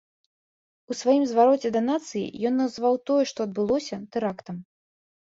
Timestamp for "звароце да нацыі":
1.31-2.33